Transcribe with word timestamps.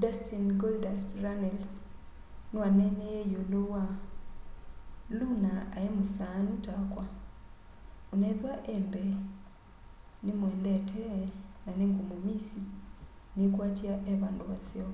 dustin 0.00 0.44
golddust” 0.60 1.10
runnels 1.24 1.70
niwaneeneie 2.50 3.20
yiulu 3.30 3.60
wa 3.74 3.82
luna 5.18 5.52
ai 5.76 5.86
musaanu 5.96 6.52
takwaonethwa 6.64 8.52
e 8.72 8.74
mbeenimwendete 8.84 11.04
na 11.64 11.70
ningumumisiniikwatya 11.78 13.92
e 14.10 14.12
vandu 14.20 14.44
vaseo. 14.50 14.90